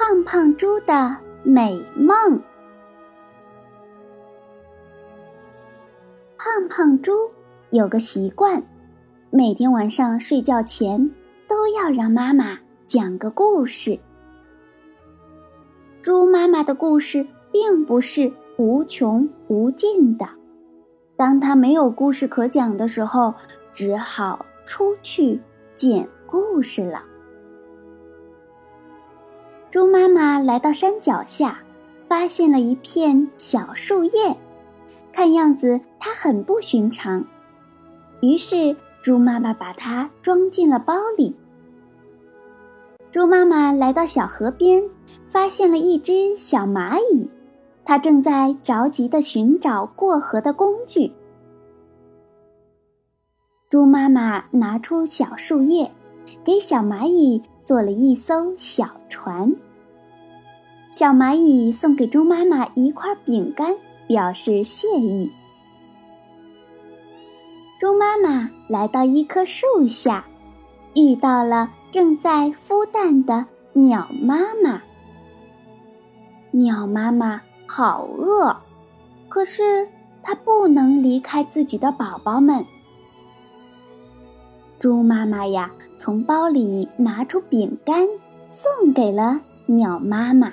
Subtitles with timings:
[0.00, 2.40] 胖胖猪的美梦。
[6.38, 7.12] 胖胖猪
[7.70, 8.62] 有个习惯，
[9.30, 11.10] 每天晚上睡觉前
[11.48, 13.98] 都要让妈妈讲个故事。
[16.00, 20.28] 猪妈妈的故事并不是无穷无尽的，
[21.16, 23.34] 当他没有故事可讲的时候，
[23.72, 25.40] 只好出去
[25.74, 27.02] 捡故事了。
[29.78, 31.60] 猪妈妈来到山脚下，
[32.08, 34.36] 发现了一片小树叶，
[35.12, 37.24] 看样子它很不寻常。
[38.20, 41.36] 于是，猪妈妈把它装进了包里。
[43.12, 44.82] 猪妈妈来到小河边，
[45.28, 47.30] 发现了一只小蚂蚁，
[47.84, 51.12] 它正在着急地寻找过河的工具。
[53.68, 55.92] 猪妈妈拿出小树叶，
[56.42, 57.40] 给小蚂蚁。
[57.64, 59.54] 做了一艘小船。
[60.90, 63.74] 小蚂蚁送给猪妈妈一块饼干，
[64.06, 65.30] 表示谢意。
[67.78, 70.24] 猪妈妈来到一棵树下，
[70.94, 74.82] 遇到了正在孵蛋的鸟妈妈。
[76.50, 78.56] 鸟妈妈好饿，
[79.28, 79.88] 可是
[80.22, 82.64] 它不能离开自己的宝宝们。
[84.78, 85.70] 猪妈妈呀。
[86.00, 88.06] 从包里拿出饼干，
[88.50, 90.52] 送给了鸟妈妈。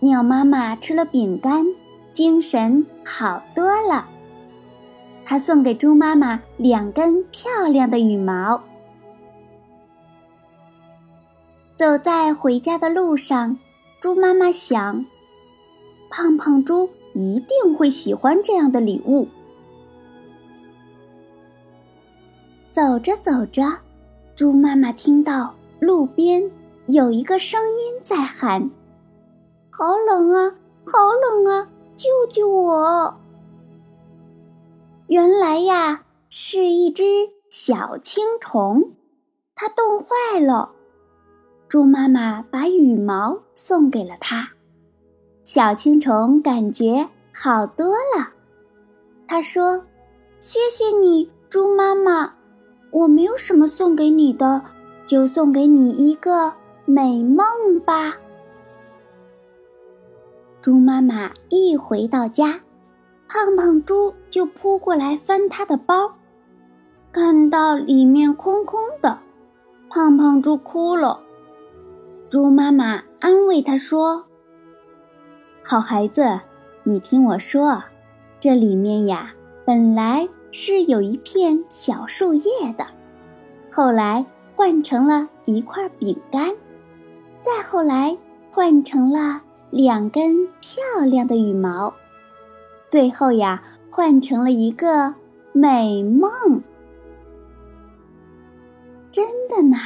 [0.00, 1.64] 鸟妈妈吃了饼干，
[2.12, 4.08] 精神好多了。
[5.24, 8.62] 它送给猪妈妈两根漂亮的羽毛。
[11.74, 13.58] 走在回家的路上，
[14.00, 15.04] 猪妈妈想：
[16.10, 19.26] 胖胖猪一定会喜欢这样的礼物。
[22.70, 23.78] 走着走着，
[24.34, 26.50] 猪妈妈听到路边
[26.86, 28.70] 有一个声音在喊
[29.78, 30.54] ：“好冷啊，
[30.86, 33.14] 好冷啊，救救我！”
[35.06, 37.02] 原来呀，是一只
[37.50, 38.94] 小青虫，
[39.54, 40.70] 它冻坏了。
[41.68, 44.48] 猪妈妈把羽毛送给了它，
[45.44, 48.30] 小青虫感觉好多了。
[49.28, 49.84] 他说
[50.40, 52.32] ：“谢谢你，猪妈妈。”
[52.92, 54.62] 我没有什么送给你的，
[55.04, 56.54] 就送给你一个
[56.86, 57.44] 美梦
[57.84, 58.16] 吧。
[60.66, 62.58] 猪妈妈一回到家，
[63.28, 66.10] 胖胖猪就扑过来翻他的包，
[67.12, 69.20] 看到里面空空的，
[69.88, 71.20] 胖胖猪哭了。
[72.28, 74.24] 猪妈妈安慰他说
[75.62, 76.40] ：“好孩子，
[76.82, 77.84] 你听我说，
[78.40, 79.34] 这里面呀，
[79.64, 82.88] 本来……”是有一片小树叶的，
[83.70, 84.26] 后来
[84.56, 86.56] 换成了一块饼干，
[87.40, 88.18] 再后来
[88.50, 89.42] 换成了
[89.76, 91.92] 两根漂亮的羽毛，
[92.88, 95.14] 最后呀换成了一个
[95.52, 96.62] 美梦。
[99.10, 99.76] 真的呢，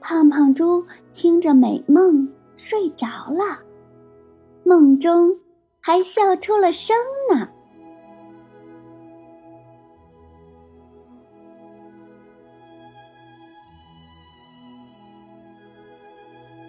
[0.00, 3.60] 胖胖猪听着美梦睡着了，
[4.64, 5.38] 梦中
[5.80, 6.96] 还笑出了声
[7.30, 7.48] 呢。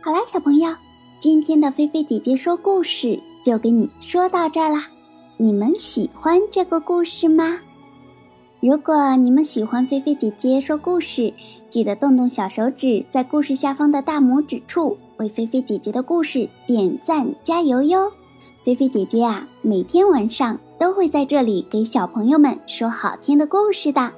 [0.00, 0.72] 好啦，小朋友，
[1.20, 4.86] 今天的菲菲姐姐说故事就给你说到这儿啦。
[5.36, 7.58] 你们喜欢这个故事吗？
[8.60, 11.34] 如果你们喜欢菲菲姐姐说故事，
[11.68, 18.12] 记得动动小手指，在故事下方的大拇指处为菲菲姐姐的故事点赞加油哟。
[18.62, 24.12] 菲菲姐姐啊，每天晚上都会在这里给小朋友们说好听的故事的，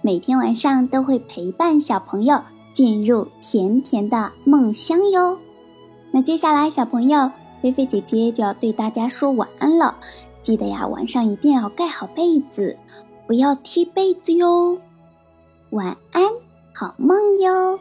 [0.00, 2.42] 每天晚上都会陪伴小朋友。
[2.72, 5.38] 进入甜甜的梦乡哟。
[6.12, 7.32] 那接下来，小朋友
[7.62, 9.96] 菲菲姐姐就要对大家说晚安了。
[10.42, 12.76] 记得呀，晚上一定要盖好被子，
[13.26, 14.78] 不要踢被子哟。
[15.70, 16.22] 晚安，
[16.74, 17.80] 好梦哟。